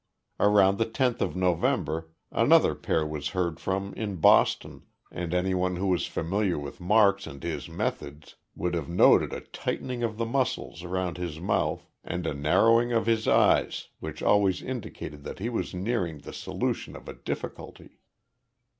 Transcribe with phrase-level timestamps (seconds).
[0.39, 4.81] Around the 10th of November another pair was heard from in Boston,
[5.11, 10.01] and anyone who was familiar with Marks and his methods would have noted a tightening
[10.01, 15.23] of the muscles around his mouth and a narrowing of his eyes which always indicated
[15.23, 17.99] that he was nearing the solution of a difficulty.